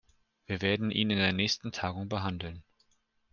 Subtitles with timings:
[0.47, 2.63] Wir werden ihn in der nächsten Tagung behandeln.